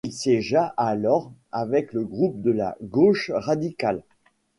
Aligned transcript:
Il 0.03 0.11
siégea 0.13 0.73
alors 0.77 1.31
avec 1.51 1.93
le 1.93 2.03
groupe 2.05 2.41
de 2.41 2.49
la 2.49 2.75
Gauche 2.81 3.29
radicale. 3.35 4.01